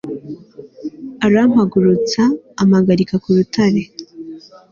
arampagurutsa, 1.25 2.21
ampagarika 2.61 3.15
ku 3.23 3.29
rutare 3.37 3.81